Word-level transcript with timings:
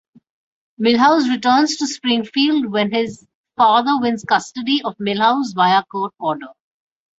Milhouse 0.81 1.29
returns 1.29 1.75
to 1.77 1.85
Springfield 1.85 2.65
when 2.71 2.91
his 2.91 3.27
father 3.55 3.99
wins 4.01 4.23
custody 4.27 4.81
of 4.83 4.97
Milhouse 4.97 5.53
via 5.53 5.83
court 5.83 6.11
order. 6.19 6.47